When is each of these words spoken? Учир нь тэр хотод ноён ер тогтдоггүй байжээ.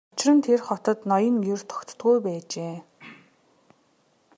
Учир 0.13 0.31
нь 0.35 0.43
тэр 0.45 0.59
хотод 0.67 0.99
ноён 1.09 1.35
ер 1.53 1.61
тогтдоггүй 1.69 2.19
байжээ. 2.25 2.75